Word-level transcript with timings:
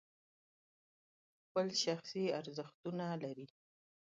خپل 1.45 1.67
شخصي 1.83 2.23
ارزښتونه 2.39 3.05
لري. 3.23 3.47